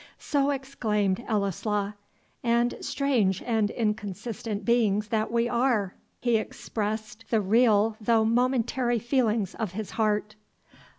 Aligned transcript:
So 0.17 0.49
exclaimed 0.49 1.23
Ellieslaw; 1.27 1.93
and, 2.43 2.73
strange 2.81 3.43
and 3.43 3.69
inconsistent 3.69 4.65
beings 4.65 5.09
that 5.09 5.31
we 5.31 5.47
are! 5.47 5.93
he 6.19 6.37
expressed 6.37 7.25
the 7.29 7.39
real 7.39 7.97
though 8.01 8.25
momentary 8.25 8.97
feelings 8.97 9.53
of 9.53 9.73
his 9.73 9.91
heart. 9.91 10.33